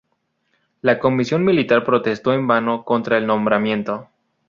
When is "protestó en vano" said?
1.85-2.83